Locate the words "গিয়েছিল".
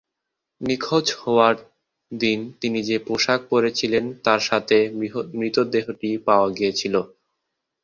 6.49-6.95